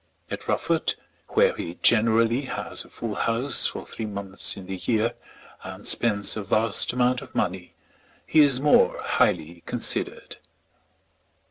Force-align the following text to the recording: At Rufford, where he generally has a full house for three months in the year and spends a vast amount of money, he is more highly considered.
At 0.31 0.47
Rufford, 0.47 0.95
where 1.27 1.55
he 1.55 1.75
generally 1.83 2.45
has 2.45 2.83
a 2.83 2.89
full 2.89 3.13
house 3.13 3.67
for 3.67 3.85
three 3.85 4.07
months 4.07 4.57
in 4.57 4.65
the 4.65 4.77
year 4.77 5.13
and 5.63 5.85
spends 5.87 6.35
a 6.35 6.41
vast 6.41 6.91
amount 6.91 7.21
of 7.21 7.35
money, 7.35 7.75
he 8.25 8.39
is 8.39 8.59
more 8.59 8.99
highly 9.03 9.61
considered. 9.67 10.37